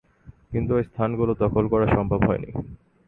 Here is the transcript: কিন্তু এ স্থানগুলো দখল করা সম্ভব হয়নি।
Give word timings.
কিন্তু 0.51 0.71
এ 0.77 0.83
স্থানগুলো 0.83 1.31
দখল 1.43 1.65
করা 1.67 1.85
সম্ভব 1.95 2.19
হয়নি। 2.27 2.49